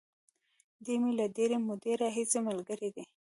[0.83, 3.03] دی مې له ډېرې مودې راهیسې ملګری دی.